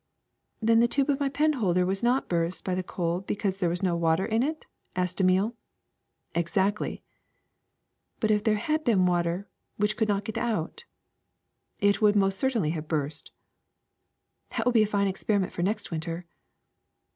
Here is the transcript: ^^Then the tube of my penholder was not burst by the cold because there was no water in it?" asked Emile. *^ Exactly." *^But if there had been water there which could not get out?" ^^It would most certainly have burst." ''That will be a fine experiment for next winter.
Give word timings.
^^Then 0.65 0.79
the 0.79 0.87
tube 0.87 1.11
of 1.11 1.19
my 1.19 1.29
penholder 1.29 1.85
was 1.85 2.01
not 2.01 2.27
burst 2.27 2.63
by 2.63 2.73
the 2.73 2.81
cold 2.81 3.27
because 3.27 3.57
there 3.59 3.69
was 3.69 3.83
no 3.83 3.95
water 3.95 4.25
in 4.25 4.41
it?" 4.41 4.65
asked 4.95 5.21
Emile. 5.21 5.49
*^ 5.51 5.53
Exactly." 6.33 7.03
*^But 8.19 8.31
if 8.31 8.43
there 8.43 8.55
had 8.55 8.83
been 8.83 9.05
water 9.05 9.31
there 9.41 9.47
which 9.77 9.95
could 9.97 10.07
not 10.07 10.23
get 10.25 10.39
out?" 10.39 10.85
^^It 11.83 12.01
would 12.01 12.15
most 12.15 12.39
certainly 12.39 12.71
have 12.71 12.87
burst." 12.87 13.29
''That 14.57 14.65
will 14.65 14.73
be 14.73 14.81
a 14.81 14.87
fine 14.87 15.05
experiment 15.07 15.53
for 15.53 15.61
next 15.61 15.91
winter. 15.91 16.25